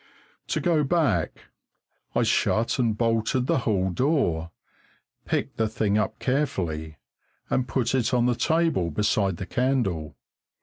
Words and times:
To 0.47 0.59
go 0.59 0.83
back, 0.83 1.43
I 2.15 2.23
shut 2.23 2.79
and 2.79 2.97
bolted 2.97 3.41
the 3.45 3.59
hall 3.59 3.91
door, 3.91 4.49
picked 5.25 5.57
the 5.57 5.67
thing 5.69 5.95
up 5.99 6.17
carefully, 6.17 6.97
and 7.51 7.67
put 7.67 7.93
it 7.93 8.11
on 8.11 8.25
the 8.25 8.33
table 8.33 8.89
beside 8.89 9.37
the 9.37 9.45
candle. 9.45 10.17